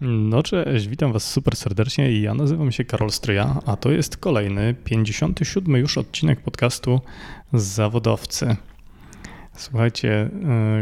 [0.00, 2.20] No cześć, witam Was super serdecznie.
[2.20, 7.00] Ja nazywam się Karol Stryja, a to jest kolejny, 57 już odcinek podcastu
[7.52, 8.56] Zawodowcy.
[9.56, 10.30] Słuchajcie,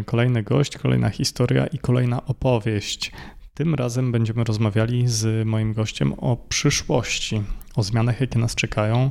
[0.00, 3.12] y, kolejny gość, kolejna historia i kolejna opowieść.
[3.54, 7.42] Tym razem będziemy rozmawiali z moim gościem o przyszłości,
[7.76, 9.10] o zmianach, jakie nas czekają,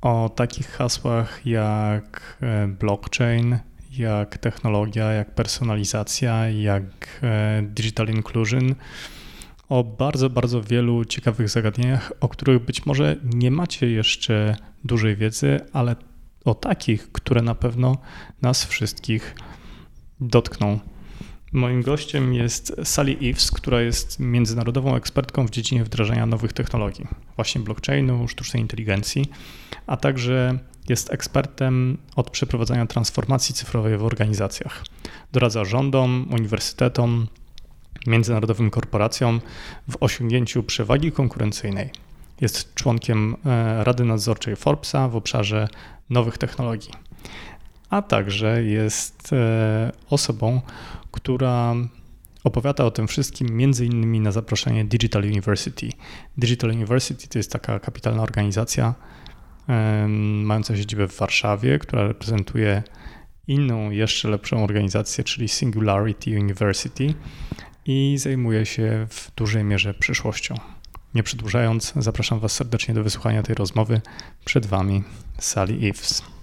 [0.00, 3.58] o takich hasłach jak e, blockchain,
[3.98, 8.74] jak technologia, jak personalizacja, jak e, digital inclusion,
[9.68, 15.60] o bardzo, bardzo wielu ciekawych zagadnieniach, o których być może nie macie jeszcze dużej wiedzy,
[15.72, 15.96] ale
[16.44, 17.98] o takich, które na pewno
[18.42, 19.34] nas wszystkich
[20.20, 20.78] dotkną.
[21.52, 27.60] Moim gościem jest Sally Eves, która jest międzynarodową ekspertką w dziedzinie wdrażania nowych technologii, właśnie
[27.60, 29.24] blockchainu, sztucznej inteligencji,
[29.86, 34.84] a także jest ekspertem od przeprowadzania transformacji cyfrowej w organizacjach.
[35.32, 37.26] Doradza rządom, uniwersytetom,
[38.06, 39.40] międzynarodowym korporacjom
[39.88, 41.90] w osiągnięciu przewagi konkurencyjnej.
[42.40, 45.68] Jest członkiem e, Rady Nadzorczej Forbesa w obszarze
[46.10, 46.90] nowych technologii,
[47.90, 50.60] a także jest e, osobą,
[51.10, 51.74] która
[52.44, 55.88] opowiada o tym wszystkim między innymi na zaproszenie Digital University.
[56.38, 58.94] Digital University to jest taka kapitalna organizacja,
[60.42, 62.82] mająca siedzibę w Warszawie, która reprezentuje
[63.46, 67.14] inną, jeszcze lepszą organizację, czyli Singularity University
[67.86, 70.54] i zajmuje się w dużej mierze przyszłością.
[71.14, 74.00] Nie przedłużając, zapraszam Was serdecznie do wysłuchania tej rozmowy.
[74.44, 75.04] Przed Wami
[75.38, 76.33] Sally Eves.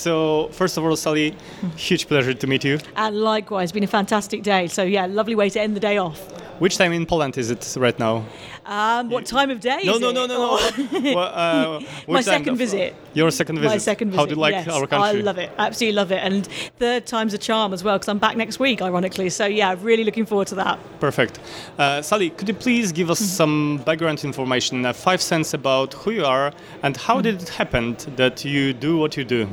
[0.00, 1.36] So, first of all, Sally,
[1.76, 2.78] huge pleasure to meet you.
[2.96, 4.66] And likewise, been a fantastic day.
[4.66, 6.39] So, yeah, lovely way to end the day off.
[6.60, 8.22] Which time in Poland is it right now?
[8.66, 9.80] Um, what time of day?
[9.82, 11.14] No, no, no, no, no, no.
[11.14, 12.94] well, uh, My second visit.
[13.14, 13.68] Your second visit.
[13.70, 14.20] My second visit.
[14.20, 14.68] How do you like yes.
[14.68, 15.20] our country?
[15.20, 15.50] I love it.
[15.56, 16.18] Absolutely love it.
[16.22, 16.46] And
[16.78, 19.30] third time's a charm as well because I'm back next week, ironically.
[19.30, 20.78] So yeah, really looking forward to that.
[21.00, 21.40] Perfect.
[21.78, 26.10] Uh, Sally, could you please give us some background information, uh, five cents about who
[26.10, 29.48] you are and how did it happen that you do what you do?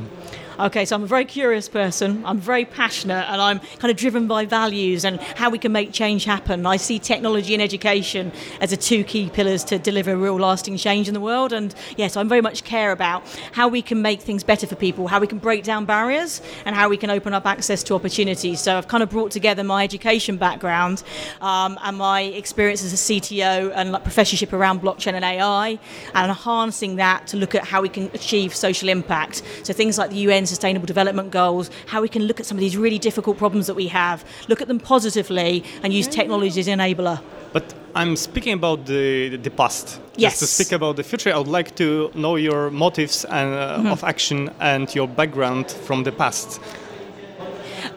[0.60, 2.24] Okay, so I'm a very curious person.
[2.26, 5.92] I'm very passionate and I'm kind of driven by values and how we can make
[5.92, 6.66] change happen.
[6.66, 11.06] I see technology and education as the two key pillars to deliver real lasting change
[11.06, 11.52] in the world.
[11.52, 15.06] And yes, I very much care about how we can make things better for people,
[15.06, 18.60] how we can break down barriers, and how we can open up access to opportunities.
[18.60, 21.04] So I've kind of brought together my education background
[21.40, 25.78] um, and my experience as a CTO and like professorship around blockchain and AI,
[26.14, 29.44] and enhancing that to look at how we can achieve social impact.
[29.62, 32.60] So things like the UN Sustainable Development Goals, how we can look at some of
[32.60, 36.68] these really difficult problems that we have, look at them positively, and use technology as
[36.68, 37.18] an enabler.
[37.52, 37.64] But
[37.94, 40.00] I'm speaking about the the past.
[40.16, 40.32] Yes.
[40.32, 43.78] Just to speak about the future, I would like to know your motives and, uh,
[43.78, 43.92] Mm-hmm.
[43.92, 46.60] of action and your background from the past.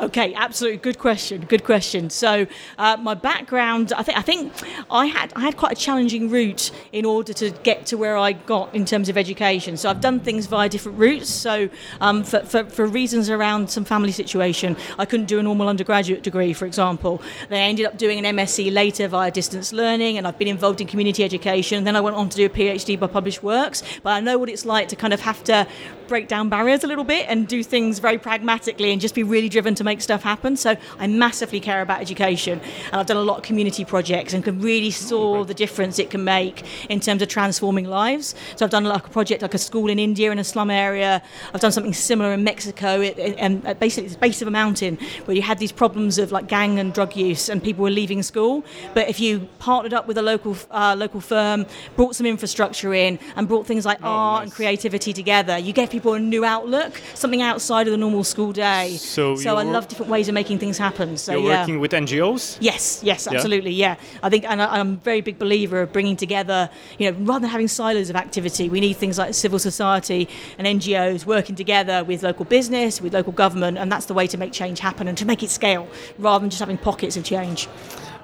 [0.02, 1.46] Okay, absolutely good question.
[1.48, 2.10] Good question.
[2.10, 2.48] So,
[2.80, 4.52] uh, my background, I think, I think
[4.90, 8.32] I had I had quite a challenging route in order to get to where I
[8.32, 9.78] got in terms of education.
[9.78, 11.30] So, I've done things via different routes.
[11.30, 11.70] So,
[12.00, 16.24] um, for, for, for reasons around some family situation, I couldn't do a normal undergraduate
[16.24, 17.22] degree, for example.
[17.50, 20.82] Then I ended up doing an MSc later via distance learning, and I've been involved
[20.82, 21.84] in community education.
[21.84, 23.84] Then I went on to do a PhD by published works.
[24.02, 25.68] But I know what it's like to kind of have to
[26.08, 29.48] break down barriers a little bit and do things very pragmatically and just be really
[29.48, 30.56] driven to make stuff happen.
[30.56, 34.44] So I massively care about education and I've done a lot of community projects and
[34.44, 38.36] can really saw the difference it can make in terms of transforming lives.
[38.56, 41.22] So I've done like a project like a school in India in a slum area.
[41.54, 45.36] I've done something similar in Mexico and basically it's the base of a mountain where
[45.36, 48.64] you had these problems of like gang and drug use and people were leaving school.
[48.94, 51.66] But if you partnered up with a local uh, local firm,
[51.96, 56.14] brought some infrastructure in and brought things like art and creativity together, you gave people
[56.14, 58.98] a new outlook, something outside of the normal school day.
[58.98, 61.18] So so I you're- love different ways of making things happen.
[61.18, 61.62] So You're yeah.
[61.62, 62.58] working with NGOs.
[62.60, 63.96] Yes, yes, absolutely, yeah.
[64.22, 66.70] I think, and I, I'm a very big believer of bringing together,
[67.00, 70.68] you know, rather than having silos of activity, we need things like civil society and
[70.68, 74.54] NGOs working together with local business, with local government, and that's the way to make
[74.54, 75.88] change happen and to make it scale,
[76.20, 77.68] rather than just having pockets of change.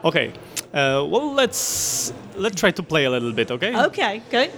[0.03, 0.29] Okay.
[0.73, 3.49] Uh, well, let's let's try to play a little bit.
[3.49, 3.75] Okay.
[3.87, 4.51] Okay, good.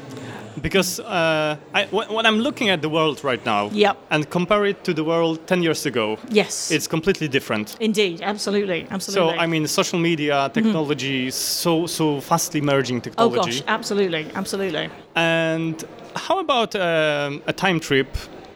[0.61, 3.97] Because uh, I, when, when I'm looking at the world right now Yep.
[4.11, 6.71] and compare it to the world 10 years ago, Yes.
[6.71, 7.75] it's completely different.
[7.79, 9.35] Indeed, absolutely, absolutely.
[9.35, 9.39] So.
[9.39, 13.51] I mean, social media technology, so so fastly merging oh technology.
[13.59, 14.89] gosh, absolutely, absolutely.
[15.15, 15.83] And
[16.15, 18.07] how about um, a time trip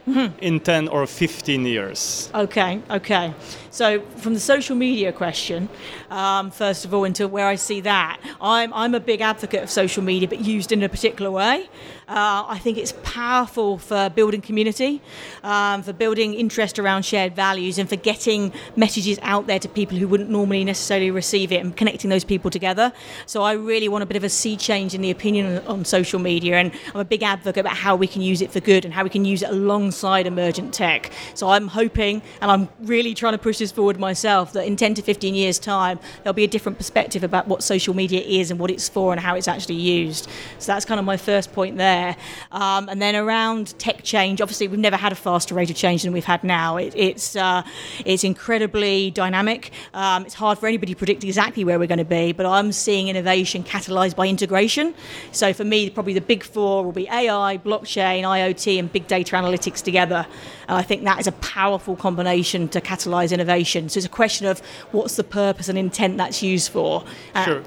[0.06, 0.38] Mm-hmm.
[0.42, 2.30] in 10 or 15 years?
[2.34, 3.32] Okay, okay.
[3.74, 5.68] So from the social media question,
[6.08, 9.68] um, first of all, into where I see that, I'm, I'm a big advocate of
[9.68, 11.68] social media, but used in a particular way.
[12.06, 15.02] Uh, I think it's powerful for building community,
[15.42, 19.98] um, for building interest around shared values, and for getting messages out there to people
[19.98, 22.92] who wouldn't normally necessarily receive it, and connecting those people together.
[23.26, 26.20] So I really want a bit of a sea change in the opinion on, social
[26.20, 28.94] media, and I'm a big advocate about how we can use it for good and
[28.94, 31.10] how we can use it alongside emergent tech.
[31.34, 34.94] So I'm hoping, and I'm really trying to push this forward myself, that in 10
[34.94, 38.60] to 15 years' time, there'll be a different perspective about what social media is and
[38.60, 40.28] what it's for and how it's actually used.
[40.58, 42.14] So that's kind of my first point there.
[42.52, 46.02] Um, and then around tech change, obviously we've never had a faster rate of change
[46.02, 46.76] than we've had now.
[46.76, 47.62] It, it's uh,
[48.04, 49.72] it's incredibly dynamic.
[49.94, 52.70] Um, it's hard for anybody to predict exactly where we're going to be, but I'm
[52.70, 54.94] seeing innovation catalyzed by integration.
[55.32, 59.36] So for me, probably the big four will be AI, blockchain, IoT, and big data
[59.36, 60.26] analytics together.
[60.68, 63.88] And I think that is a powerful combination to catalyze innovation.
[63.88, 64.60] So it's a question of
[64.92, 67.04] what's the purpose and intent that's used for.
[67.34, 67.62] Uh, Sure.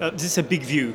[0.00, 0.94] Uh, this is a big view.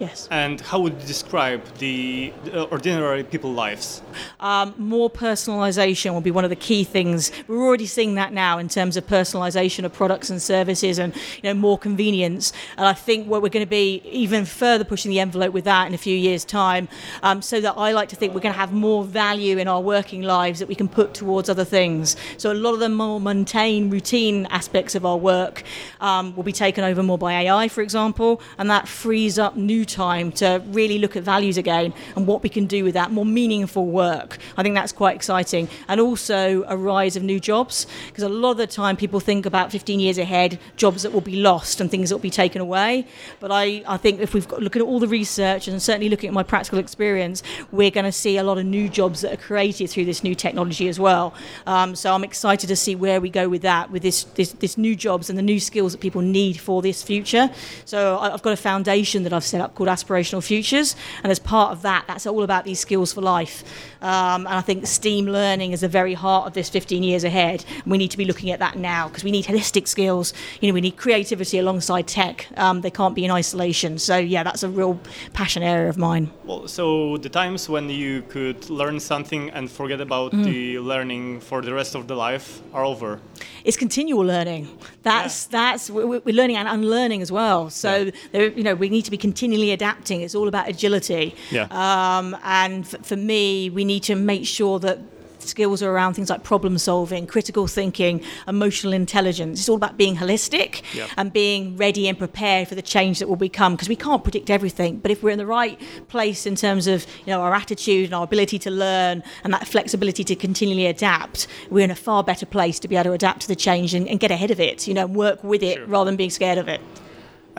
[0.00, 0.28] Yes.
[0.30, 4.02] And how would you describe the uh, ordinary people lives?
[4.40, 7.30] um, more personalization will be one of the key things.
[7.46, 11.42] We're already seeing that now in terms of personalization of products and services and you
[11.44, 12.52] know more convenience.
[12.78, 15.86] And I think what we're going to be even further pushing the envelope with that
[15.86, 16.88] in a few years' time,
[17.22, 19.80] um, so that I like to think we're going to have more value in our
[19.80, 22.16] working lives that we can put towards other things.
[22.38, 25.62] So a lot of the more mundane, routine aspects of our work
[26.00, 29.84] um, will be taken over more by AI, for example, and that frees up new
[29.92, 33.24] time to really look at values again and what we can do with that more
[33.24, 34.38] meaningful work.
[34.56, 35.68] I think that's quite exciting.
[35.88, 39.46] And also a rise of new jobs, because a lot of the time people think
[39.46, 42.60] about 15 years ahead, jobs that will be lost and things that will be taken
[42.60, 43.06] away.
[43.40, 46.28] But I, I think if we've got looking at all the research and certainly looking
[46.28, 49.42] at my practical experience, we're going to see a lot of new jobs that are
[49.42, 51.34] created through this new technology as well.
[51.66, 54.78] Um, so I'm excited to see where we go with that, with this, this, this
[54.78, 57.50] new jobs and the new skills that people need for this future.
[57.84, 61.72] So I've got a foundation that I've set up called Aspirational Futures, and as part
[61.72, 63.64] of that, that's all about these skills for life.
[64.02, 67.64] Um, and I think STEAM learning is the very heart of this 15 years ahead.
[67.82, 70.32] And we need to be looking at that now because we need holistic skills.
[70.60, 72.46] You know, we need creativity alongside tech.
[72.56, 73.98] Um, they can't be in isolation.
[73.98, 74.98] So yeah, that's a real
[75.32, 76.30] passion area of mine.
[76.44, 80.44] Well, so the times when you could learn something and forget about Mm.
[80.44, 83.18] the learning for the rest of the life are over.
[83.64, 84.68] it's continual learning.
[85.02, 87.70] That's that's we're, we're learning and unlearning as well.
[87.70, 88.10] So Yeah.
[88.32, 90.20] there, you know we need to be continually adapting.
[90.22, 91.34] It's all about agility.
[91.50, 91.66] Yeah.
[91.70, 94.98] Um, and f- for me, we need to make sure that
[95.38, 99.58] skills are around things like problem solving, critical thinking, emotional intelligence.
[99.60, 101.06] It's all about being holistic Yeah.
[101.16, 104.50] and being ready and prepared for the change that will become because we can't predict
[104.50, 104.98] everything.
[104.98, 108.14] But if we're in the right place in terms of you know our attitude and
[108.14, 112.44] our ability to learn and that flexibility to continually adapt, we're in a far better
[112.44, 114.86] place to be able to adapt to the change and, and get ahead of it.
[114.86, 115.86] You know, and work with it Sure.
[115.86, 116.82] rather than being scared of it.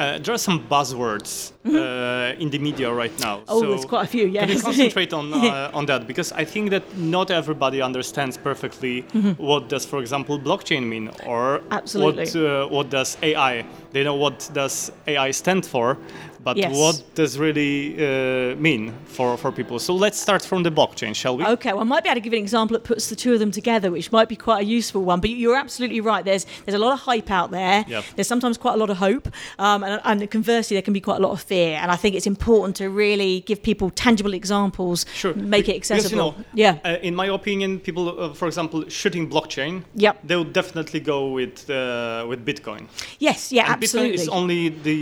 [0.02, 3.38] Uh, there are some buzzwords uh, in the media right now.
[3.38, 3.50] Mm-hmm.
[3.50, 4.32] Oh, so there's quite a few.
[4.32, 9.02] Can you concentrate on uh, on that because I think that not everybody understands perfectly
[9.38, 11.74] what does, for example, blockchain mean or Mm-hmm.
[11.74, 12.26] Absolutely.
[12.26, 13.66] what uh, what does AI.
[13.92, 15.98] They know what does AI stand for,
[16.44, 16.76] but Yes.
[16.76, 19.78] what does really uh, mean for for people.
[19.80, 21.46] So let's start from the blockchain, shall we?
[21.46, 23.40] Okay, well, I might be able to give an example that puts the two of
[23.40, 25.20] them together, which might be quite a useful one.
[25.22, 26.24] But you're absolutely right.
[26.26, 27.86] There's there's a lot of hype out there.
[27.88, 28.04] Yep.
[28.16, 29.28] There's sometimes quite a lot of hope,
[29.60, 31.78] um, and, and conversely, there can be quite a lot of fear.
[31.82, 35.34] And I think it's important to really give people tangible examples, Sure.
[35.36, 36.32] make it accessible.
[36.32, 36.92] Because, you know, yeah.
[36.92, 40.16] Uh, in my opinion, people, uh, for example, shooting blockchain, Yep.
[40.28, 42.82] they would definitely go with uh, with Bitcoin.
[43.20, 43.52] Yes.
[43.52, 43.66] Yeah.
[43.66, 44.18] And absolutely.
[44.18, 45.00] Bitcoin is only the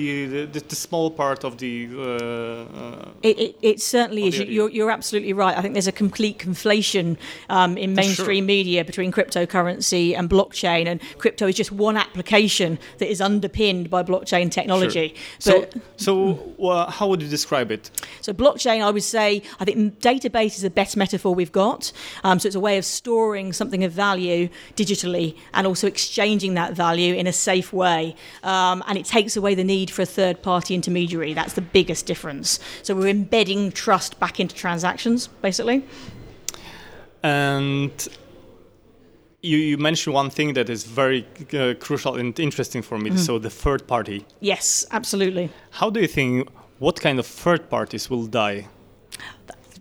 [0.54, 1.88] the, the small part of the.
[1.92, 4.40] Uh, uh, It, it, it certainly is.
[4.40, 5.58] You're, you're absolutely right.
[5.58, 7.18] I think there's a complete conflation
[7.50, 13.10] um, in mainstream media between cryptocurrency and blockchain, and crypto is just one application that
[13.10, 15.16] is underpinned by blockchain technology.
[15.40, 17.92] so, But so uh, how would you describe it?
[18.22, 21.92] So blockchain, I would say, I think database is the best metaphor we've got.
[22.24, 26.74] Um, so it's a way of storing something of value digitally and also exchanging that
[26.74, 28.16] value in a safe way.
[28.44, 31.19] Um, and it takes away the need for a third-party intermediary.
[31.34, 32.60] That's the biggest difference.
[32.84, 35.84] So we're embedding trust back into transactions, basically.
[37.24, 37.92] And
[39.42, 43.16] you, you mentioned one thing that is very uh, crucial and interesting for me.
[43.18, 44.26] So the third party.
[44.40, 45.50] Yes, absolutely.
[45.72, 46.50] How do you think?
[46.80, 48.68] What kind of third parties will die?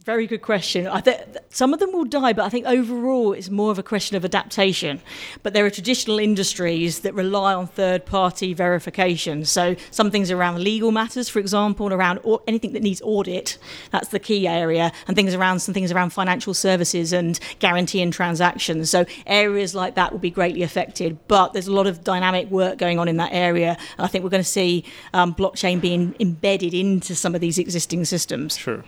[0.09, 0.87] Very good question.
[0.87, 3.83] I think some of them will die, but I think overall it's more of a
[3.83, 5.03] question of adaptation.
[5.43, 9.45] But there are traditional industries that rely on third-party verification.
[9.45, 13.59] So some things around legal matters, for example, and around anything that needs audit.
[13.91, 18.89] That's the key area, and things around some things around financial services and guaranteeing transactions.
[18.89, 21.19] So areas like that will be greatly affected.
[21.29, 24.25] But there's a lot of dynamic work going on in that area, and I think
[24.25, 28.57] we're going to see um, blockchain being embedded into some of these existing systems.
[28.57, 28.85] Sure.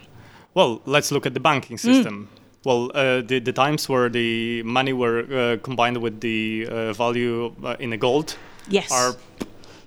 [0.55, 1.81] Well, let's look at the banking mm.
[1.81, 2.29] system.
[2.29, 2.41] Mm.
[2.65, 7.55] Well, uh, the, the times where the money were uh, combined with the uh, value
[7.65, 8.37] uh, in the gold
[8.69, 8.93] yes.
[8.93, 9.17] are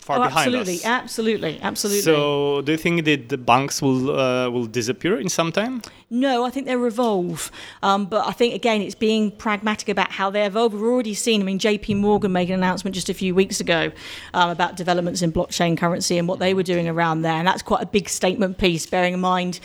[0.04, 0.86] far oh, behind absolutely, us.
[0.86, 2.02] Absolutely, absolutely.
[2.02, 5.82] So, do you think that the banks will uh, will disappear in some time?
[6.10, 7.52] No, I think they'll evolve.
[7.82, 10.74] Um, but I think again, it's being pragmatic about how they evolve.
[10.74, 11.42] We've already seen.
[11.42, 11.96] I mean, J.P.
[11.96, 13.92] Morgan made an announcement just a few weeks ago
[14.34, 17.62] um, about developments in blockchain currency and what they were doing around there, and that's
[17.62, 18.86] quite a big statement piece.
[18.86, 19.60] Bearing in mind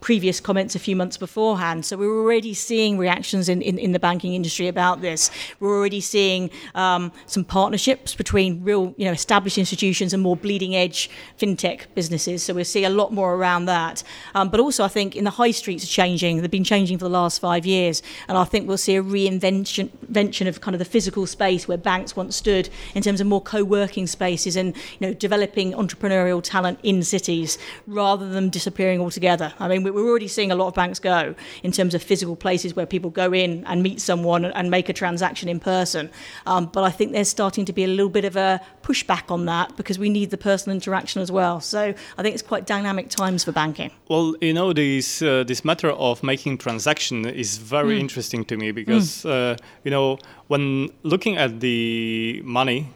[0.00, 1.84] previous comments a few months beforehand.
[1.84, 5.30] So we're already seeing reactions in, in, in the banking industry about this.
[5.60, 10.76] We're already seeing um, some partnerships between real, you know, established institutions and more bleeding
[10.76, 12.42] edge fintech businesses.
[12.42, 14.02] So we'll see a lot more around that.
[14.34, 16.40] Um, but also, I think in the high streets are changing.
[16.40, 20.48] They've been changing for the last five years, and I think we'll see a reinvention
[20.48, 24.06] of kind of the physical space where banks once stood in terms of more co-working
[24.06, 29.52] spaces and you know developing entrepreneurial talent in cities rather than disappearing altogether.
[29.58, 32.74] I mean we're already seeing a lot of banks go in terms of physical places
[32.74, 36.10] where people go in and meet someone and make a transaction in person.
[36.46, 39.46] Um, but I think there's starting to be a little bit of a pushback on
[39.46, 41.60] that because we need the personal interaction as well.
[41.60, 43.90] So I think it's quite dynamic times for banking.
[44.08, 48.00] Well, you know, this uh, this matter of making transaction is very mm.
[48.00, 49.30] interesting to me because mm.
[49.30, 50.18] uh, you know
[50.48, 52.88] when looking at the money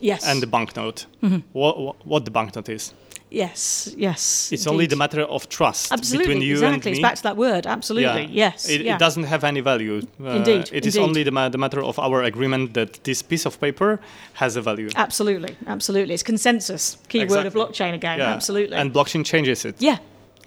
[0.00, 0.26] yes.
[0.26, 1.38] and the banknote, mm-hmm.
[1.52, 2.92] what, what the banknote is.
[3.30, 4.50] Yes, yes.
[4.52, 4.72] It's indeed.
[4.72, 6.74] only the matter of trust Absolutely, between you exactly.
[6.74, 6.90] and me.
[6.92, 7.66] It's back to that word.
[7.66, 8.50] Absolutely, yeah.
[8.50, 8.68] yes.
[8.68, 8.96] It, yeah.
[8.96, 10.02] it, doesn't have any value.
[10.22, 11.08] Uh, indeed, It is indeed.
[11.08, 14.00] only the, ma- the matter of our agreement that this piece of paper
[14.34, 14.88] has a value.
[14.96, 16.14] Absolutely, absolutely.
[16.14, 16.96] It's consensus.
[17.08, 17.36] Key exactly.
[17.36, 18.18] word of blockchain again.
[18.18, 18.32] Yeah.
[18.32, 18.76] Absolutely.
[18.76, 19.76] And blockchain changes it.
[19.78, 19.98] Yeah,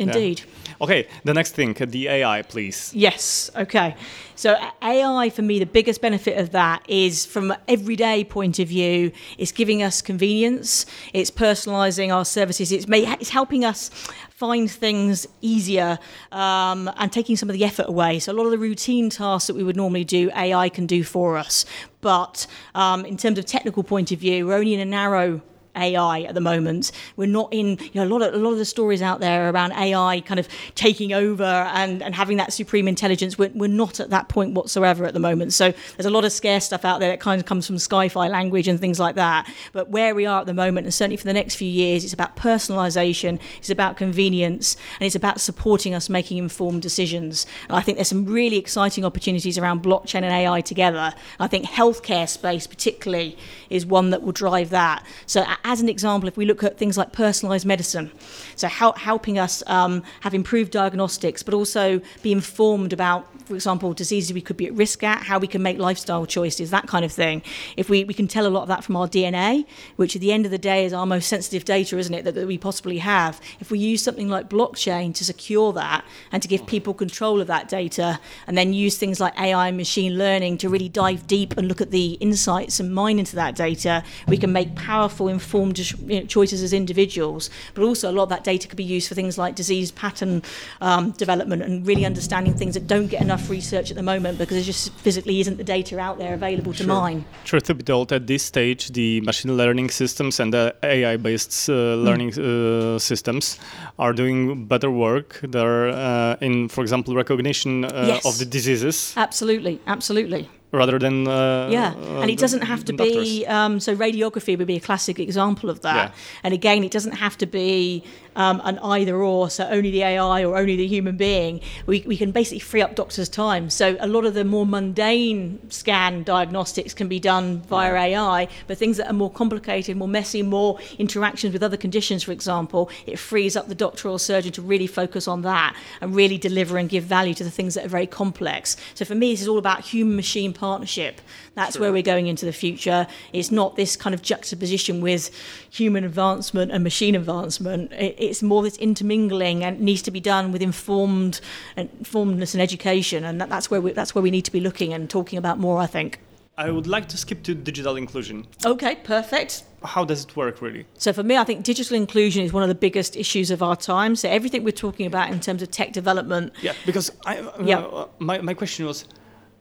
[0.01, 0.39] indeed.
[0.39, 0.75] Yeah.
[0.81, 2.91] Okay, the next thing, the AI, please.
[2.93, 3.95] Yes, okay.
[4.35, 8.67] So AI for me, the biggest benefit of that is from an everyday point of
[8.67, 13.91] view, it's giving us convenience, it's personalizing our services, it's, it's helping us
[14.29, 15.99] find things easier
[16.31, 18.17] um, and taking some of the effort away.
[18.17, 21.03] So a lot of the routine tasks that we would normally do, AI can do
[21.03, 21.63] for us.
[22.01, 25.41] But um, in terms of technical point of view, we're only in a narrow
[25.75, 26.91] AI at the moment.
[27.15, 29.49] We're not in, you know, a lot of a lot of the stories out there
[29.49, 33.37] around AI kind of taking over and, and having that supreme intelligence.
[33.37, 35.53] We're, we're not at that point whatsoever at the moment.
[35.53, 38.27] So there's a lot of scare stuff out there that kind of comes from sci-fi
[38.27, 39.51] language and things like that.
[39.73, 42.13] But where we are at the moment, and certainly for the next few years, it's
[42.13, 47.45] about personalization, it's about convenience, and it's about supporting us making informed decisions.
[47.67, 51.13] And I think there's some really exciting opportunities around blockchain and AI together.
[51.39, 53.37] I think healthcare space particularly
[53.69, 55.05] is one that will drive that.
[55.25, 58.11] So as an example, if we look at things like personalised medicine,
[58.55, 63.93] so help, helping us um, have improved diagnostics, but also be informed about, for example,
[63.93, 67.05] diseases we could be at risk at, how we can make lifestyle choices, that kind
[67.05, 67.41] of thing.
[67.77, 69.65] If we, we can tell a lot of that from our DNA,
[69.95, 72.35] which at the end of the day is our most sensitive data, isn't it, that,
[72.35, 73.39] that we possibly have.
[73.59, 77.47] If we use something like blockchain to secure that and to give people control of
[77.47, 81.57] that data, and then use things like AI and machine learning to really dive deep
[81.57, 85.50] and look at the insights and mine into that data, we can make powerful, informed
[85.51, 88.83] informed you know, choices as individuals, but also a lot of that data could be
[88.83, 90.41] used for things like disease pattern
[90.79, 94.55] um, development and really understanding things that don't get enough research at the moment because
[94.55, 96.87] there just physically isn't the data out there available to sure.
[96.87, 97.25] mine.
[97.43, 101.73] Truth to be told, at this stage, the machine learning systems and the AI-based uh,
[101.73, 102.03] mm.
[102.05, 103.59] learning uh, systems
[103.99, 105.39] are doing better work.
[105.43, 108.25] They're uh, in, for example, recognition uh, yes.
[108.25, 109.13] of the diseases.
[109.17, 114.57] Absolutely, absolutely rather than uh, yeah and it doesn't have to be um, so radiography
[114.57, 116.15] would be a classic example of that yeah.
[116.43, 118.03] and again it doesn't have to be
[118.35, 122.17] um, an either or, so only the AI or only the human being, we, we
[122.17, 123.69] can basically free up doctors' time.
[123.69, 128.77] So a lot of the more mundane scan diagnostics can be done via AI, but
[128.77, 133.19] things that are more complicated, more messy, more interactions with other conditions, for example, it
[133.19, 136.89] frees up the doctor or surgeon to really focus on that and really deliver and
[136.89, 138.77] give value to the things that are very complex.
[138.95, 141.21] So for me, this is all about human machine partnership.
[141.55, 141.81] That's sure.
[141.81, 143.07] where we're going into the future.
[143.33, 145.31] It's not this kind of juxtaposition with
[145.71, 147.91] human advancement and machine advancement.
[147.93, 151.41] It's more this intermingling and needs to be done with informed
[151.77, 155.09] informedness and education, and that's where we, that's where we need to be looking and
[155.09, 155.79] talking about more.
[155.79, 156.19] I think.
[156.57, 158.45] I would like to skip to digital inclusion.
[158.63, 159.63] Okay, perfect.
[159.83, 160.85] How does it work really?
[160.97, 163.75] So for me, I think digital inclusion is one of the biggest issues of our
[163.75, 164.15] time.
[164.15, 166.53] So everything we're talking about in terms of tech development.
[166.61, 168.05] Yeah, because I, uh, Yeah.
[168.19, 169.05] my, my question was,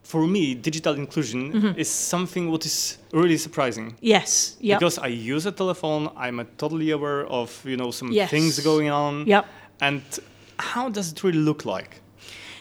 [0.03, 1.79] for me, digital inclusion Mm-hmm.
[1.81, 3.97] is something what is really surprising.
[4.01, 4.57] Yes.
[4.61, 4.79] Yeah.
[4.79, 8.31] Because I use a telephone, I'm totally aware of you know some Yes.
[8.31, 9.27] things going on.
[9.27, 9.47] Yep.
[9.81, 10.03] And
[10.59, 12.01] how does it really look like?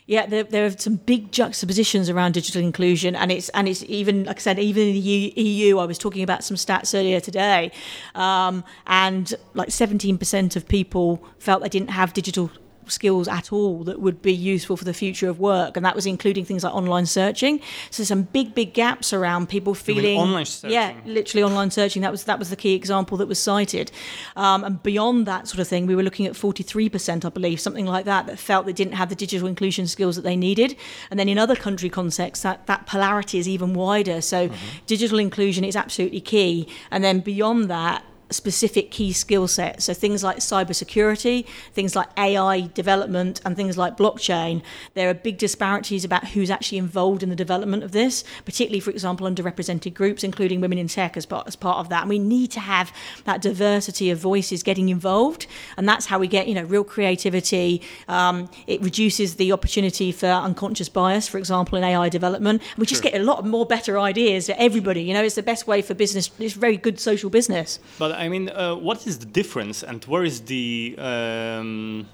[0.06, 4.24] Yeah, there, there are some big juxtapositions around digital inclusion, and it's and it's even
[4.24, 5.78] like I said, even in the U- EU.
[5.78, 7.72] I was talking about some stats earlier today,
[8.16, 12.50] um, and like seventeen percent of people felt they didn't have digital
[12.92, 16.06] skills at all that would be useful for the future of work, and that was
[16.06, 17.62] including things like online searching.
[17.90, 22.02] So some big, big gaps around people feeling online Yeah, literally online searching.
[22.02, 23.92] That was that was the key example that was cited.
[24.36, 27.86] Um, and beyond that sort of thing, we were looking at 43%, I believe, something
[27.86, 30.76] like that, that felt they didn't have the digital inclusion skills that they needed.
[31.10, 34.22] And then in other country contexts, that, that polarity is even wider.
[34.22, 34.50] So
[34.86, 36.68] digital inclusion is absolutely key.
[36.92, 39.86] And then beyond that, specific key skill sets.
[39.86, 44.62] So things like cybersecurity, things like AI development, and things like blockchain.
[44.94, 48.92] There are big disparities about who's actually involved in the development of this, particularly, for
[48.92, 52.02] example, underrepresented groups, including women in tech as part, as part of that.
[52.02, 52.92] And we need to have
[53.26, 57.82] that diversity of voices getting involved, and that's how we get you know real creativity.
[58.08, 62.62] Um, it reduces the opportunity for unconscious bias, for example, in AI development.
[62.78, 63.12] We just Sure.
[63.12, 65.04] get a lot more better ideas for everybody.
[65.04, 66.30] You know, it's the best way for business.
[66.40, 67.80] It's very good social business.
[67.98, 72.06] But I mean, uh, what is the difference, and where is the um,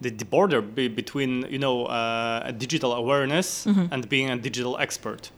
[0.00, 3.92] the, the border be, between you know uh, a digital awareness Mm-hmm.
[3.92, 5.30] and being a digital expert?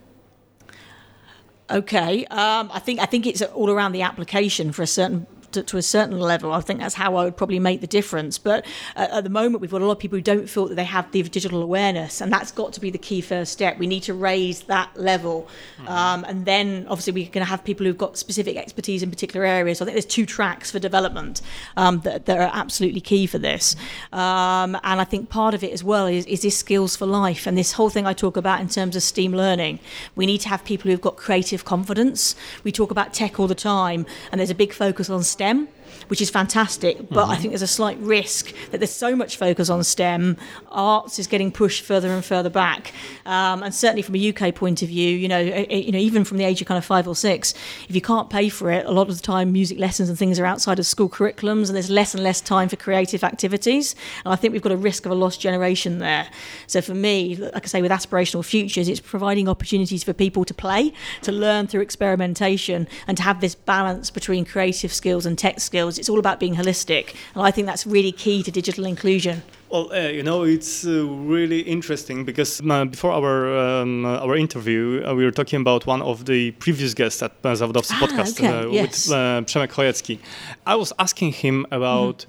[1.70, 5.62] Okay, um, I think I think it's all around the application for a certain to,
[5.62, 6.52] to a certain level.
[6.52, 8.38] I think that's how I would probably make the difference.
[8.38, 8.66] But
[8.96, 10.84] uh, at the moment, we've got a lot of people who don't feel that they
[10.84, 13.78] have the digital awareness, and that's got to be the key first step.
[13.78, 15.48] We need to raise that level,
[15.86, 19.46] um, and then obviously we're going to have people who've got specific expertise in particular
[19.46, 19.78] areas.
[19.78, 21.42] So I think there's two tracks for development
[21.76, 23.76] um, that, that are absolutely key for this,
[24.12, 27.46] um, and I think part of it as well is, is this skills for life
[27.46, 29.78] and this whole thing I talk about in terms of STEAM learning.
[30.16, 32.34] We need to have people who've got creative confidence.
[32.64, 35.41] We talk about tech all the time, and there's a big focus on STEM.
[35.42, 35.66] STEM.
[36.08, 39.70] Which is fantastic, but I think there's a slight risk that there's so much focus
[39.70, 40.36] on STEM,
[40.70, 42.92] arts is getting pushed further and further back.
[43.26, 45.98] Um, and certainly from a UK point of view, you know, eh, eh, you know,
[45.98, 47.54] even from the age of kind of five or six,
[47.88, 50.38] if you can't pay for it, a lot of the time music lessons and things
[50.38, 53.94] are outside of school curriculums, and there's less and less time for creative activities.
[54.24, 56.28] And I think we've got a risk of a lost generation there.
[56.66, 60.54] So for me, like I say, with aspirational futures, it's providing opportunities for people to
[60.54, 65.60] play, to learn through experimentation, and to have this balance between creative skills and tech
[65.60, 65.91] skills.
[65.98, 69.42] It's all about being holistic, and I think that's really key to digital inclusion.
[69.70, 74.36] Well, uh, you know, it's uh, really interesting because uh, before our um, uh, our
[74.36, 78.38] interview, uh, we were talking about one of the previous guests at Zawodowcy Ah, podcast
[78.38, 79.08] okay, uh, yes.
[79.08, 80.18] with uh, Przemek Chojecki.
[80.66, 82.26] I was asking him about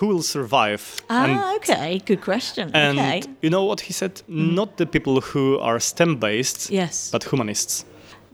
[0.00, 0.82] who will survive.
[1.08, 2.70] and Ah, okay, good question.
[2.74, 3.22] and okay.
[3.42, 4.22] you know what he said?
[4.26, 7.10] Not the people who are STEM based, Yes.
[7.12, 7.84] but humanists.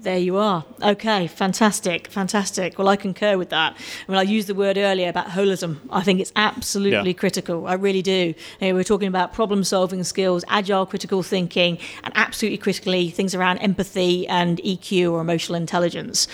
[0.01, 0.65] There you are.
[0.81, 2.79] Okay, fantastic, fantastic.
[2.79, 3.77] Well, I concur with that.
[4.07, 5.79] I mean, I used the word earlier about holism.
[5.91, 7.15] I think it's absolutely Yeah.
[7.15, 7.67] critical.
[7.67, 8.33] I really do.
[8.61, 13.35] You know, we're talking about problem solving skills, agile critical thinking, and absolutely critically, things
[13.35, 16.29] around empathy and EQ or emotional intelligence.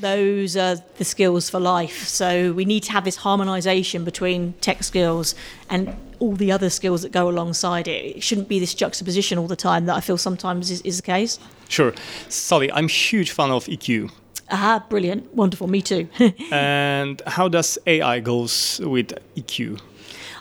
[0.00, 2.06] Those are the skills for life.
[2.06, 5.34] So we need to have this harmonization between tech skills
[5.68, 8.16] and all the other skills that go alongside it.
[8.16, 11.02] It shouldn't be this juxtaposition all the time that I feel sometimes is, is the
[11.02, 11.38] case.
[11.68, 11.94] Sure.
[12.28, 14.10] Sally, I'm huge fan of EQ.
[14.50, 15.32] Ah, brilliant.
[15.34, 15.68] Wonderful.
[15.68, 16.08] Me too.
[16.50, 19.80] and how does AI goes with EQ?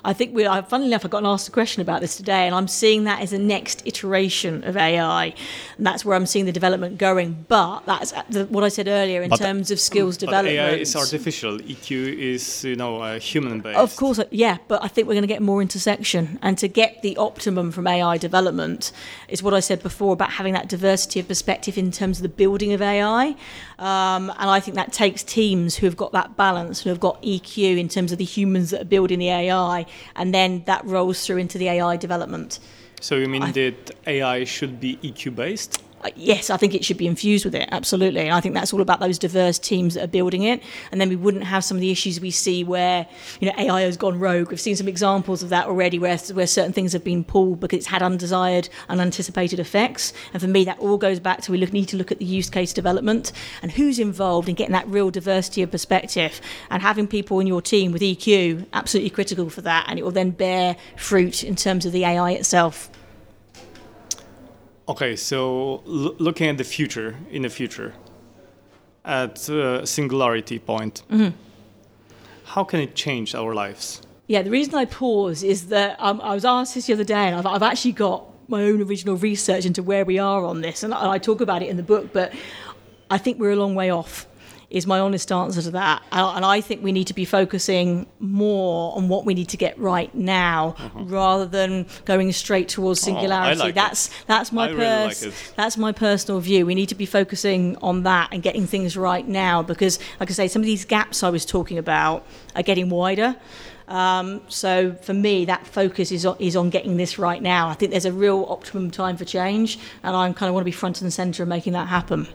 [0.04, 2.56] I think we, I, funnily enough, I got asked a question about this today, and
[2.56, 5.34] I'm seeing that as a next iteration of AI,
[5.78, 7.46] and that's where I'm seeing the development going.
[7.48, 10.58] But that's the, what I said earlier in But- terms of skills But development.
[10.58, 11.58] AI is artificial.
[11.60, 13.78] EQ is, you know, uh, human based.
[13.78, 16.39] Of course, yeah, but I think we're going to get more intersection.
[16.42, 18.92] And to get the optimum from AI development
[19.28, 22.30] is what I said before about having that diversity of perspective in terms of the
[22.30, 23.36] building of AI.
[23.80, 27.22] Um, and I think that takes teams who have got that balance, who have got
[27.24, 29.86] EQ in terms of the humans that are building the AI,
[30.18, 32.60] and then that rolls through into the AI development.
[33.00, 35.82] So you mean I- that AI should be EQ based?
[36.01, 38.21] Uh, Yes, I think it should be infused with it, absolutely.
[38.21, 40.62] And I think that's all about those diverse teams that are building it.
[40.91, 43.07] And then we wouldn't have some of the issues we see where,
[43.39, 44.49] you know, AI has gone rogue.
[44.49, 47.77] We've seen some examples of that already where, where certain things have been pulled because
[47.77, 50.13] it's had undesired, unanticipated effects.
[50.33, 52.25] And for me, that all goes back to we look, need to look at the
[52.25, 53.31] use case development
[53.62, 56.41] and who's involved in getting that real diversity of perspective.
[56.69, 59.85] And having people in your team with EQ, absolutely critical for that.
[59.88, 62.89] And it will then bear fruit in terms of the AI itself.
[64.89, 67.93] Okay, so l- looking at the future, in the future,
[69.06, 71.30] at uh, singularity point, Mm-hmm.
[72.45, 74.02] how can it change our lives?
[74.28, 77.28] Yeah, the reason I pause is that um, I was asked this the other day,
[77.28, 80.84] and I've, I've actually got my own original research into where we are on this,
[80.84, 82.34] and I, I talk about it in the book, but
[83.12, 84.25] I think we're a long way off.
[84.69, 88.95] Is my honest answer to that, and I think we need to be focusing more
[88.95, 93.53] on what we need to get right now, rather than going straight towards singularity.
[93.53, 93.62] Uh-huh.
[93.62, 93.75] Oh, like it.
[93.75, 96.67] that's that's my I really like that's my personal view.
[96.67, 100.34] We need to be focusing on that and getting things right now because, like I
[100.34, 103.36] say, some of these gaps I was talking about are getting wider.
[103.88, 107.69] Um, so for me, that focus is on, is on getting this right now.
[107.69, 110.65] I think there's a real optimum time for change, and I kind of want to
[110.65, 112.27] be front and center of making that happen.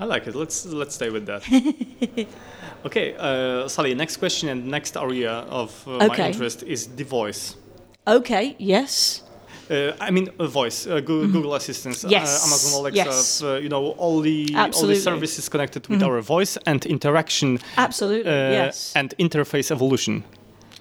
[0.00, 0.34] I like it.
[0.34, 1.42] Let's let's stay with that.
[2.86, 3.94] okay, uh, Sally.
[3.94, 7.56] Next question and next area of uh, my interest is the voice.
[8.06, 8.56] Okay.
[8.58, 9.22] Yes.
[9.70, 12.10] Uh, I mean, a voice, uh, Google, Google Assistance, Mm-hmm.
[12.10, 13.42] Yes, uh, Amazon Alexa, yes.
[13.42, 14.96] uh, you know, all the all Absolutely.
[14.96, 15.04] Mm-hmm.
[15.04, 18.32] the services connected with our voice and interaction Absolutely.
[18.32, 18.92] uh, yes.
[18.96, 20.24] and interface evolution.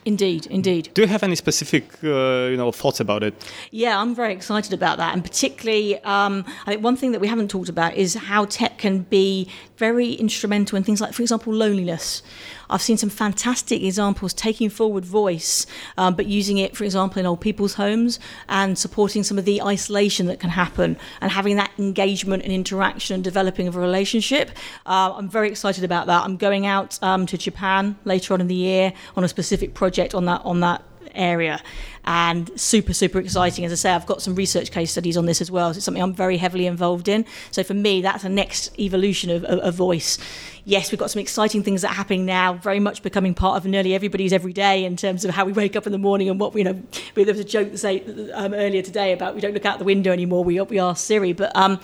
[0.06, 0.48] Indeed.
[0.48, 0.90] Indeed.
[0.94, 3.34] Do you have any specific, uh, you know, thoughts about it?
[3.72, 7.28] Yeah, I'm very excited about that, and particularly, um, I think one thing that we
[7.28, 11.54] haven't talked about is how tech can be very instrumental in things like, for example,
[11.54, 12.22] loneliness.
[12.70, 15.66] I've seen some fantastic examples taking forward voice,
[15.98, 19.62] um, but using it, for example, in old people's homes and supporting some of the
[19.64, 24.52] isolation that can happen and having that engagement and interaction and developing of a relationship.
[24.86, 26.24] Uh, I'm very excited about that.
[26.24, 29.89] I'm going out um, to Japan later on in the year on a specific project
[30.14, 30.84] on that on that
[31.16, 31.62] area
[32.06, 33.66] and super super exciting.
[33.66, 35.86] As i say i've got some research case studies on this as well so it's
[35.86, 37.26] something i'm very heavily involved in.
[37.52, 40.18] So for me that's a next evolution of, of voice.
[40.66, 43.66] Yes we've got some exciting things that are happening now very much becoming part of
[43.66, 46.56] nearly everybody's everyday in terms of how we wake up in the morning and what
[46.56, 46.82] you know
[47.16, 50.12] there was a joke say um, earlier today about we don't look out the window
[50.12, 51.34] anymore we, we are siri.
[51.34, 51.80] But um,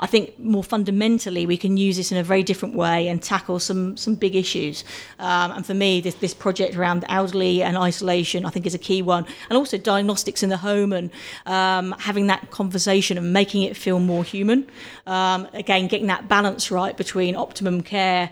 [0.00, 3.58] i think more fundamentally we can use this in a very different way and tackle
[3.58, 4.84] some some big issues.
[5.18, 8.78] Um, and for me this, this project around elderly and isolation i think is a
[8.78, 9.26] key one.
[9.48, 11.10] And also diagnostics in the home and
[11.46, 14.66] um, having that conversation and making it feel more human
[15.06, 18.30] um, again getting that balance right between optimum care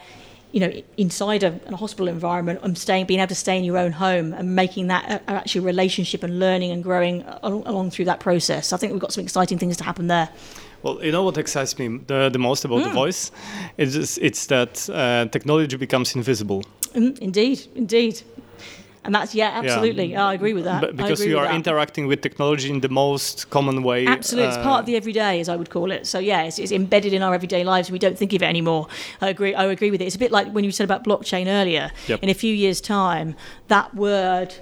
[0.53, 3.77] you know, inside a, a hospital environment, and staying, being able to stay in your
[3.77, 7.91] own home, and making that a, a actually relationship and learning and growing along, along
[7.91, 8.73] through that process.
[8.73, 10.31] I think we've got some exciting things to happen there.
[10.83, 12.89] Well, you know what excites me the, the most about Hmm.
[12.89, 13.33] the voice?
[13.77, 16.65] It's, just, it's that uh, technology becomes invisible.
[16.95, 18.23] Mm, indeed, indeed.
[19.07, 20.17] And that's yeah, absolutely.
[20.17, 20.81] I agree with that.
[20.81, 24.07] But because you are interacting with technology in the most common way.
[24.07, 26.07] Absolutely, it's uh, part of the everyday, as I would call it.
[26.07, 27.91] So yeah, it's, it's embedded in our everyday lives.
[27.91, 28.89] We don't think of it anymore.
[29.21, 29.55] I agree.
[29.55, 30.07] I agree with it.
[30.07, 31.93] It's a bit like when you said about blockchain earlier.
[32.09, 32.23] Yep.
[32.25, 33.37] In a few years' time,
[33.69, 34.55] that word,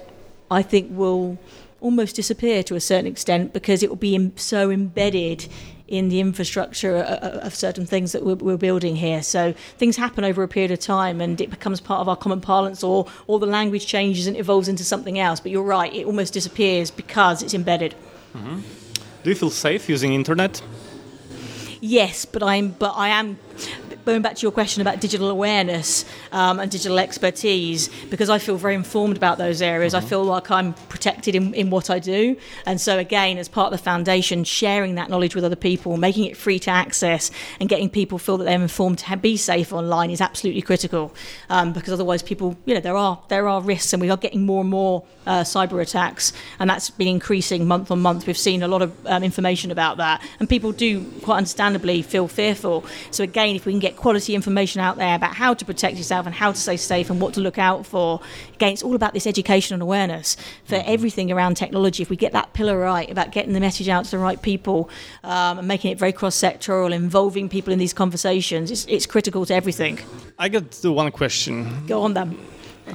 [0.51, 1.39] I think, will
[1.81, 5.47] almost disappear to a certain extent because it will be em- so embedded
[5.87, 9.21] in the infrastructure of, of certain things that we're, we're building here.
[9.21, 12.41] So things happen over a period of time, and it becomes part of our common
[12.41, 15.39] parlance, or or the language changes and evolves into something else.
[15.39, 17.95] But you're right, it almost disappears because it's embedded.
[18.33, 18.61] Mm-hmm.
[19.23, 20.61] Do you feel safe using internet?
[21.81, 23.37] Yes, but I'm but I am
[24.05, 28.55] going back to your question about digital awareness um, and digital expertise because I feel
[28.55, 29.93] very informed about those areas.
[29.93, 33.73] I feel like I'm protected in, in what I do, and so again, as part
[33.73, 37.67] of the foundation, sharing that knowledge with other people, making it free to access, and
[37.67, 41.13] getting people feel that they're informed to be safe online is absolutely critical.
[41.49, 44.45] Um, because otherwise, people, you know, there are there are risks, and we are getting
[44.45, 48.27] more and more uh, cyber attacks, and that's been increasing month on month.
[48.27, 52.27] We've seen a lot of um, information about that, and people do quite understandably feel
[52.27, 52.85] fearful.
[53.11, 56.25] So again, if we can get quality information out there about how to protect yourself
[56.25, 58.21] and how to stay safe and what to look out for,
[58.53, 62.03] again, it's all about this education and awareness for everything around technology.
[62.03, 64.89] If we get that pillar right about getting the message out to the right people
[65.23, 69.53] um, and making it very cross-sectoral, involving people in these conversations, it's, it's critical to
[69.53, 69.99] everything.
[70.37, 72.37] I got the one question Go on then.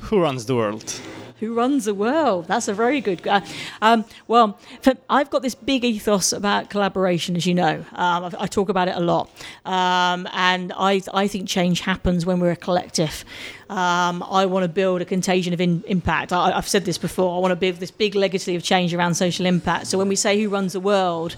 [0.02, 1.00] Who runs the world?
[1.40, 2.46] Who runs the world?
[2.46, 3.26] That's a very good.
[3.26, 3.40] Uh,
[3.82, 7.84] um, well, for, I've got this big ethos about collaboration, as you know.
[7.92, 9.30] Um, I, I talk about it a lot,
[9.64, 13.24] um, and I I think change happens when we're a collective.
[13.70, 16.32] Um, I want to build a contagion of in, impact.
[16.32, 17.36] I, I've said this before.
[17.36, 19.86] I want to build this big legacy of change around social impact.
[19.86, 21.36] So when we say who runs the world,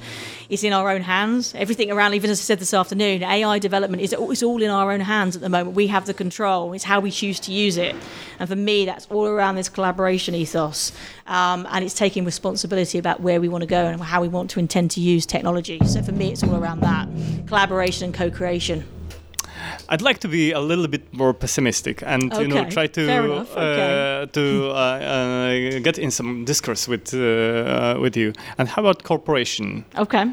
[0.49, 1.55] it's in our own hands.
[1.55, 4.91] Everything around, even as I said this afternoon, AI development is it's all in our
[4.91, 5.77] own hands at the moment.
[5.77, 6.73] We have the control.
[6.73, 7.95] It's how we choose to use it.
[8.39, 10.91] And for me, that's all around this collaboration ethos.
[11.27, 14.49] Um, and it's taking responsibility about where we want to go and how we want
[14.53, 15.81] to intend to use technology.
[15.85, 17.11] So for me, it's all around that
[17.47, 18.87] collaboration and co-creation.
[19.93, 24.23] I'd like to be a little bit more pessimistic and you know try to okay.
[24.23, 28.33] uh, to uh, uh, get in some discourse with uh, uh, with you.
[28.59, 29.85] And how about corporation?
[29.97, 30.25] Okay.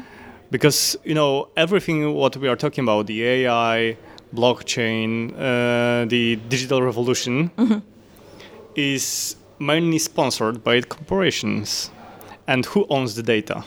[0.50, 3.96] because you know everything what we are talking about the ai
[4.34, 7.78] blockchain uh, the digital revolution mm-hmm.
[8.74, 11.90] is mainly sponsored by corporations
[12.46, 13.64] and who owns the data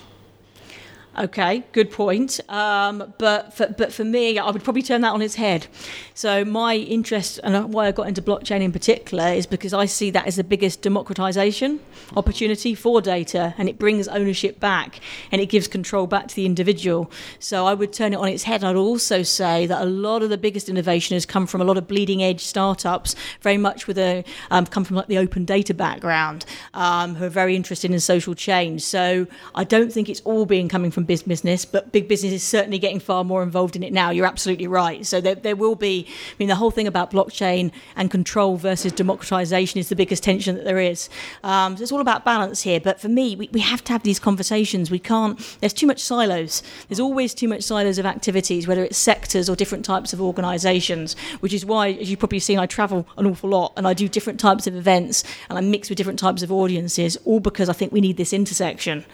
[1.15, 2.39] Okay, good point.
[2.49, 5.67] Um, but for, but for me, I would probably turn that on its head.
[6.15, 10.09] So my interest and why I got into blockchain in particular is because I see
[10.09, 11.81] that as the biggest democratization
[12.15, 14.99] opportunity for data, and it brings ownership back
[15.31, 17.11] and it gives control back to the individual.
[17.37, 18.63] So I would turn it on its head.
[18.63, 21.77] I'd also say that a lot of the biggest innovation has come from a lot
[21.77, 25.75] of bleeding edge startups, very much with a um, come from like the open data
[25.75, 28.81] background, um, who are very interested in social change.
[28.81, 32.33] So I don't think it's all being coming from from big business, but big business
[32.33, 34.09] is certainly getting far more involved in it now.
[34.09, 35.05] You're absolutely right.
[35.05, 38.91] So there, there will be, I mean, the whole thing about blockchain and control versus
[38.93, 41.09] democratization is the biggest tension that there is.
[41.43, 42.79] Um, so it's all about balance here.
[42.79, 44.89] But for me, we, we have to have these conversations.
[44.89, 46.63] We can't, there's too much silos.
[46.87, 51.15] There's always too much silos of activities, whether it's sectors or different types of organizations,
[51.41, 54.07] which is why, as you've probably seen, I travel an awful lot and I do
[54.07, 57.73] different types of events and I mix with different types of audiences, all because I
[57.73, 59.05] think we need this intersection.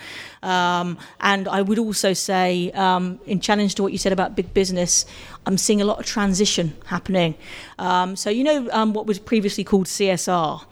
[0.42, 4.54] Um, and I would also say, um, in challenge to what you said about big
[4.54, 5.06] business,
[5.46, 7.36] I'm seeing a lot of transition happening.
[7.78, 10.64] Um, so, you know, um, what was previously called CSR.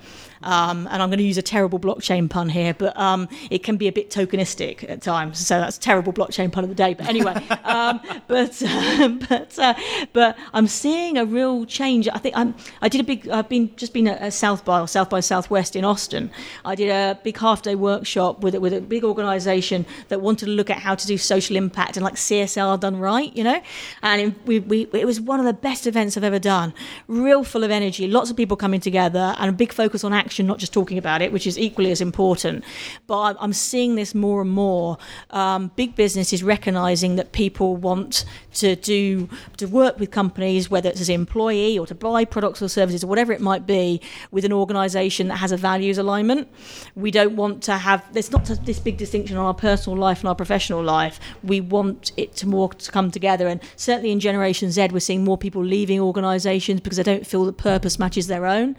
[0.43, 3.77] Um, and I'm going to use a terrible blockchain pun here, but um, it can
[3.77, 5.45] be a bit tokenistic at times.
[5.45, 6.93] So that's a terrible blockchain pun of the day.
[6.93, 8.57] But anyway, um, but
[9.29, 9.73] but uh,
[10.13, 12.07] but I'm seeing a real change.
[12.11, 13.27] I think I'm, I did a big.
[13.29, 16.29] I've been just been at, South by or South by Southwest in Austin.
[16.65, 20.51] I did a big half day workshop with with a big organisation that wanted to
[20.51, 23.61] look at how to do social impact and like CSR done right, you know.
[24.01, 26.73] And we, we it was one of the best events I've ever done.
[27.07, 30.26] Real full of energy, lots of people coming together, and a big focus on action
[30.27, 32.65] action, not just talking about it, which is equally as important.
[33.07, 34.97] But I'm seeing this more and more.
[35.29, 40.89] Um, big business is recognizing that people want to do to work with companies, whether
[40.89, 44.01] it's as an employee or to buy products or services or whatever it might be,
[44.31, 46.49] with an organisation that has a values alignment.
[46.95, 50.27] We don't want to have there's not this big distinction on our personal life and
[50.27, 51.21] our professional life.
[51.41, 55.23] We want it to more to come together, and certainly in Generation Z, we're seeing
[55.23, 58.75] more people leaving organisations because they don't feel the purpose matches their own.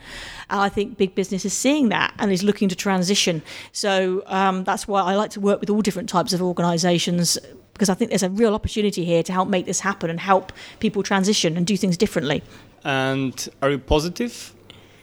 [0.51, 3.43] And I think big business is seeing that and is looking to transition.
[3.73, 7.39] So um, that's why I like to work with all different types of organisations
[7.73, 10.53] because I think there's a real opportunity here to help make this happen and help
[10.81, 12.43] people transition and do things differently.
[12.83, 14.53] And are you positive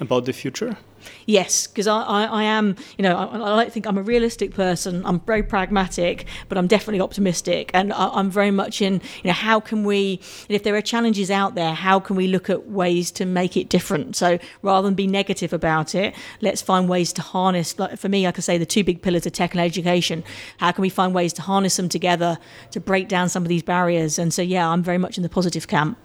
[0.02, 0.78] about the future?
[1.26, 5.06] Yes, because I, I, I, am, you know, I, I, think I'm a realistic person.
[5.06, 7.72] I'm very pragmatic, but I'm definitely optimistic.
[7.74, 11.32] And I, am very much in, you know, how can we, if there are challenges
[11.32, 14.16] out there, how can we look at ways to make it different?
[14.16, 18.26] So rather than be negative about it, let's find ways to harness, like for me,
[18.28, 20.24] I say, the two big pillars of tech and education.
[20.58, 22.38] How can we find ways to harness them together
[22.72, 24.20] to break down some of these barriers?
[24.20, 25.98] And so, yeah, I'm very much in the positive camp.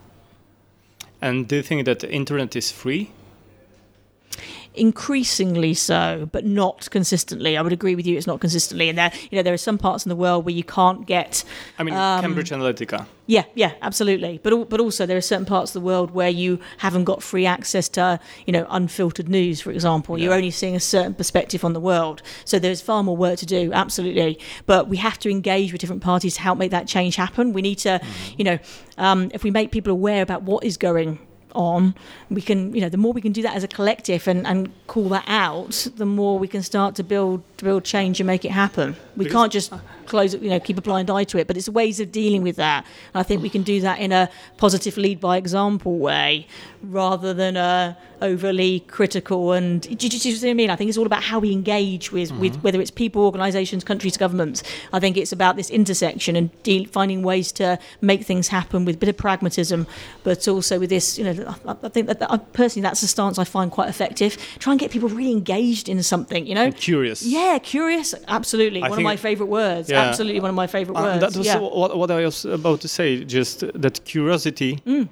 [1.20, 3.10] And do you think that the internet is free?
[4.74, 7.56] Increasingly so, but not consistently.
[7.56, 8.88] I would agree with you; it's not consistently.
[8.88, 11.44] And there, you know, there are some parts in the world where you can't get.
[11.78, 13.06] I mean, um, Cambridge Analytica.
[13.26, 14.40] Yeah, yeah, absolutely.
[14.42, 17.46] But but also there are certain parts of the world where you haven't got free
[17.46, 20.18] access to, you know, unfiltered news, for example.
[20.18, 20.24] Yeah.
[20.24, 22.22] You're only seeing a certain perspective on the world.
[22.44, 24.38] So there's far more work to do, absolutely.
[24.66, 27.52] But we have to engage with different parties to help make that change happen.
[27.52, 28.34] We need to, mm-hmm.
[28.36, 28.58] you know,
[28.98, 31.20] um, if we make people aware about what is going
[31.54, 31.94] on,
[32.30, 34.70] we can, you know, the more we can do that as a collective and, and
[34.86, 38.44] call that out, the more we can start to build to build change and make
[38.44, 38.96] it happen.
[39.16, 39.72] We because can't just
[40.06, 42.56] close you know, keep a blind eye to it, but it's ways of dealing with
[42.56, 42.84] that.
[43.14, 46.46] And I think we can do that in a positive lead by example way
[46.82, 50.70] rather than a overly critical and do you, do you see what I mean?
[50.70, 52.40] I think it's all about how we engage with, mm-hmm.
[52.40, 54.62] with whether it's people, organisations, countries, governments.
[54.92, 58.96] I think it's about this intersection and de- finding ways to make things happen with
[58.96, 59.86] a bit of pragmatism,
[60.22, 63.38] but also with this, you know, I, I think that, that personally that's a stance
[63.38, 64.36] I find quite effective.
[64.58, 67.22] Try and get people really engaged in something, you know, and curious.
[67.22, 68.14] Yeah, curious.
[68.28, 69.90] Absolutely, I one of my favourite words.
[69.90, 70.02] Yeah.
[70.02, 71.20] Absolutely, one of my favourite uh, words.
[71.20, 71.58] That was yeah.
[71.58, 73.24] what, what, I was about to say.
[73.24, 74.76] Just that curiosity.
[74.86, 75.08] Mm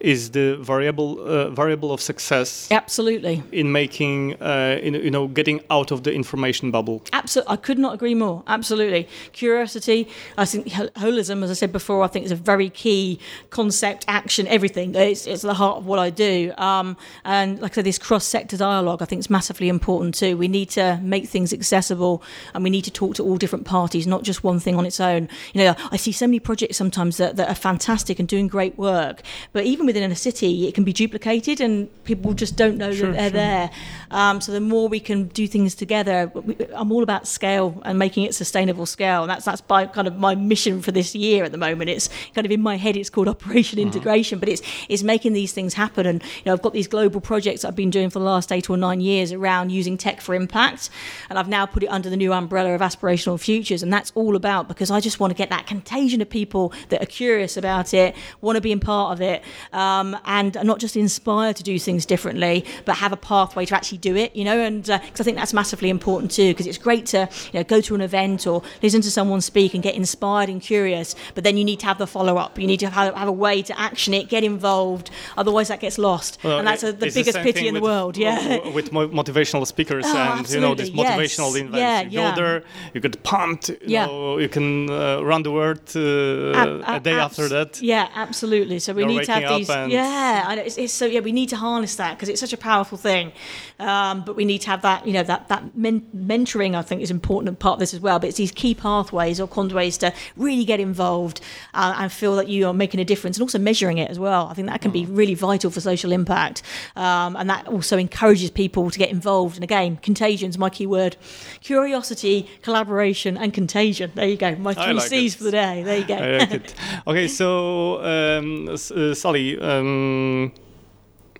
[0.00, 3.42] is the variable uh, variable of success absolutely.
[3.52, 7.02] in making uh, in, you know getting out of the information bubble.
[7.12, 8.42] Absolutely i could not agree more.
[8.46, 9.06] Absolutely.
[9.32, 10.08] Curiosity
[10.38, 13.18] i think holism as i said before i think is a very key
[13.50, 14.94] concept action everything.
[14.94, 16.52] It's, it's the heart of what i do.
[16.56, 20.36] Um, and like i said this cross-sector dialogue i think is massively important too.
[20.36, 22.22] We need to make things accessible
[22.54, 25.00] and we need to talk to all different parties not just one thing on its
[25.00, 25.28] own.
[25.52, 28.78] You know i see so many projects sometimes that, that are fantastic and doing great
[28.78, 32.92] work but even within a city, it can be duplicated and people just don't know
[32.92, 33.30] sure, that they're sure.
[33.30, 33.70] there.
[34.10, 36.32] Um, so the more we can do things together,
[36.74, 39.22] I'm all about scale and making it sustainable scale.
[39.22, 41.90] And that's that's by kind of my mission for this year at the moment.
[41.90, 42.96] It's kind of in my head.
[42.96, 43.86] It's called Operation uh-huh.
[43.86, 46.06] Integration, but it's it's making these things happen.
[46.06, 48.68] And you know, I've got these global projects I've been doing for the last eight
[48.70, 50.90] or nine years around using tech for impact,
[51.28, 53.82] and I've now put it under the new umbrella of aspirational futures.
[53.82, 57.02] And that's all about because I just want to get that contagion of people that
[57.02, 60.96] are curious about it, want to be in part of it, um, and not just
[60.96, 64.34] inspired to do things differently, but have a pathway to actually do it.
[64.34, 66.50] You know, and because uh, I think that's massively important too.
[66.52, 69.74] Because it's great to you know go to an event or listen to someone speak
[69.74, 72.58] and get inspired and curious, but then you need to have the follow up.
[72.58, 75.10] You need to have, have a way to action it, get involved.
[75.36, 78.16] Otherwise, that gets lost, well, and that's a, the biggest the pity in the world.
[78.16, 80.54] Yeah, with motivational speakers oh, and absolutely.
[80.54, 81.56] you know this motivational yes.
[81.56, 81.78] events.
[81.78, 82.30] Yeah, you yeah.
[82.30, 82.62] go there,
[82.94, 83.68] you get pumped.
[83.68, 84.06] You yeah.
[84.06, 87.80] know, you can uh, run the world uh, ab- a day abs- after that.
[87.80, 88.78] Yeah, absolutely.
[88.78, 89.69] So we You're need to have these.
[89.90, 92.98] Yeah, it's, it's, so yeah, we need to harness that because it's such a powerful
[92.98, 93.32] thing.
[93.78, 95.06] Um, but we need to have that.
[95.06, 98.18] You know, that that men- mentoring I think is important part of this as well.
[98.18, 101.40] But it's these key pathways or conduits to really get involved
[101.74, 104.46] uh, and feel that you are making a difference, and also measuring it as well.
[104.48, 105.16] I think that can be mm.
[105.16, 106.62] really vital for social impact,
[106.96, 109.56] um, and that also encourages people to get involved.
[109.56, 111.16] And again, contagion is my key word:
[111.60, 114.12] curiosity, collaboration, and contagion.
[114.14, 114.54] There you go.
[114.56, 115.38] My three like C's it.
[115.38, 115.82] for the day.
[115.82, 116.20] There you go.
[116.50, 116.74] Like
[117.06, 119.59] okay, so um, uh, Sally.
[119.60, 120.52] Um,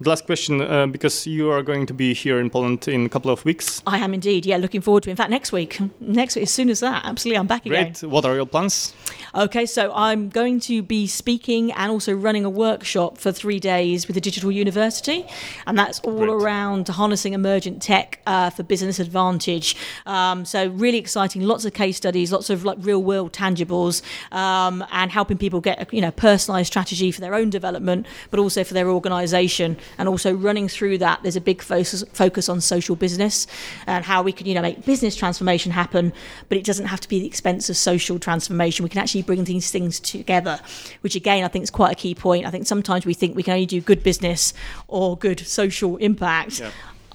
[0.00, 3.08] the last question, uh, because you are going to be here in Poland in a
[3.08, 3.82] couple of weeks.
[3.86, 4.46] I am indeed.
[4.46, 5.10] Yeah, looking forward to.
[5.10, 5.12] it.
[5.12, 7.92] In fact, next week, next week, as soon as that, absolutely, I'm back again.
[7.92, 8.10] Great.
[8.10, 8.94] What are your plans?
[9.34, 14.06] Okay, so I'm going to be speaking and also running a workshop for three days
[14.06, 15.26] with the Digital University,
[15.66, 16.30] and that's all Great.
[16.30, 19.76] around harnessing emergent tech uh, for business advantage.
[20.06, 21.42] Um, so really exciting.
[21.42, 25.80] Lots of case studies, lots of like real world tangibles, um, and helping people get
[25.80, 30.09] a you know personalised strategy for their own development, but also for their organisation and
[30.09, 33.46] also running through that there's a big focus focus on social business
[33.87, 36.12] and how we can you know make business transformation happen
[36.48, 39.44] but it doesn't have to be the expense of social transformation we can actually bring
[39.44, 40.61] these things together
[41.00, 43.42] which again I think is quite a key point I think sometimes we think we
[43.42, 44.53] can only do good business
[44.88, 46.70] or good social impact yeah.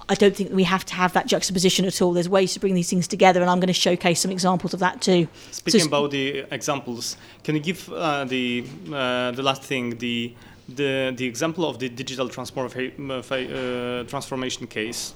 [0.08, 2.12] I don't think we have to have that juxtaposition at all.
[2.12, 4.80] There's ways to bring these things together, and I'm going to showcase some examples of
[4.80, 5.26] that too.
[5.50, 10.32] Speaking so, about the examples, can you give uh, the uh, the last thing the
[10.68, 15.14] the the example of the digital uh, transformation case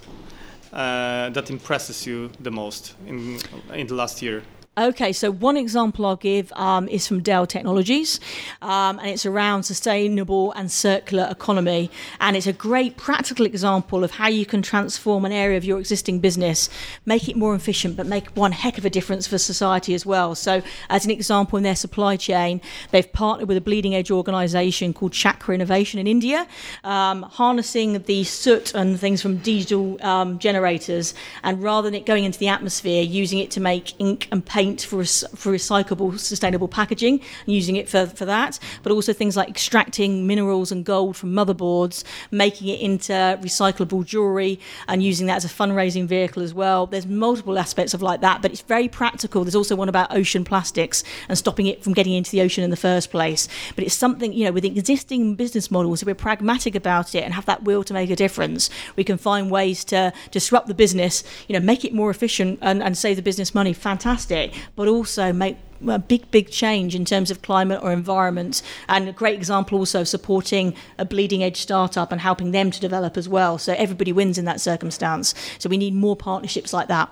[0.73, 3.39] uh, that impresses you the most in
[3.73, 4.43] in the last year?
[4.81, 8.19] Okay, so one example I'll give um, is from Dell Technologies,
[8.63, 11.91] um, and it's around sustainable and circular economy.
[12.19, 15.77] And it's a great practical example of how you can transform an area of your
[15.77, 16.67] existing business,
[17.05, 20.33] make it more efficient, but make one heck of a difference for society as well.
[20.33, 24.95] So, as an example, in their supply chain, they've partnered with a bleeding edge organization
[24.95, 26.47] called Chakr Innovation in India,
[26.83, 31.13] um, harnessing the soot and things from diesel um, generators,
[31.43, 34.70] and rather than it going into the atmosphere, using it to make ink and paper
[34.71, 35.03] paint for,
[35.35, 40.71] for recyclable, sustainable packaging, using it for, for that, but also things like extracting minerals
[40.71, 46.07] and gold from motherboards, making it into recyclable jewelry, and using that as a fundraising
[46.07, 46.85] vehicle as well.
[46.85, 49.43] There's multiple aspects of like that, but it's very practical.
[49.43, 52.69] There's also one about ocean plastics and stopping it from getting into the ocean in
[52.69, 53.47] the first place.
[53.75, 57.33] But it's something, you know, with existing business models, if we're pragmatic about it and
[57.33, 61.23] have that will to make a difference, we can find ways to disrupt the business,
[61.47, 63.73] you know, make it more efficient and, and save the business money.
[63.73, 68.61] Fantastic but also make a big, big change in terms of climate or environment.
[68.87, 72.79] And a great example also of supporting a bleeding edge startup and helping them to
[72.79, 73.57] develop as well.
[73.57, 75.33] So everybody wins in that circumstance.
[75.59, 77.11] So we need more partnerships like that.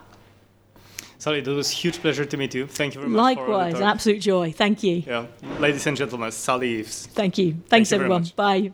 [1.17, 2.65] Sally, it was a huge pleasure to meet you.
[2.65, 3.37] Thank you very much.
[3.37, 4.53] Likewise, an absolute joy.
[4.53, 5.03] Thank you.
[5.05, 5.25] Yeah.
[5.59, 7.07] Ladies and gentlemen, Sally Eaves.
[7.07, 7.55] Thank you.
[7.67, 8.25] Thanks, Thank you everyone.
[8.37, 8.71] Bye.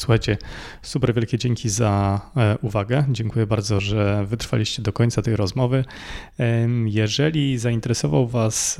[0.00, 0.38] Słuchajcie,
[0.82, 3.04] super wielkie dzięki za e, uwagę.
[3.10, 5.84] Dziękuję bardzo, że wytrwaliście do końca tej rozmowy.
[6.84, 8.78] Jeżeli zainteresował Was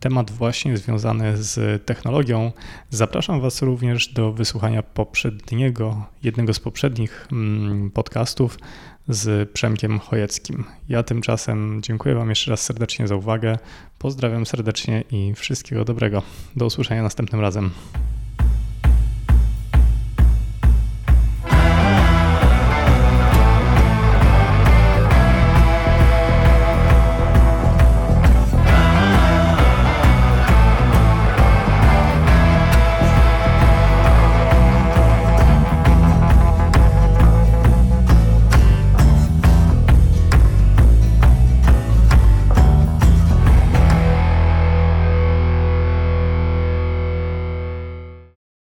[0.00, 2.52] temat właśnie związany z technologią,
[2.90, 8.58] zapraszam Was również do wysłuchania poprzedniego, jednego z poprzednich mm, podcastów
[9.08, 10.64] z Przemkiem Chojeckim.
[10.88, 13.58] Ja tymczasem dziękuję Wam jeszcze raz serdecznie za uwagę.
[13.98, 16.22] Pozdrawiam serdecznie i wszystkiego dobrego.
[16.56, 17.70] Do usłyszenia następnym razem.